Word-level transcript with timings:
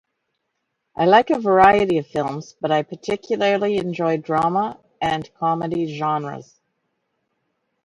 I 0.97 1.05
like 1.05 1.29
a 1.29 1.37
variety 1.39 1.99
of 1.99 2.07
films, 2.07 2.55
but 2.59 2.71
I 2.71 2.81
particularly 2.81 3.77
enjoy 3.77 4.17
drama 4.17 4.79
and 4.99 5.31
comedy 5.35 5.95
genres. 5.95 6.59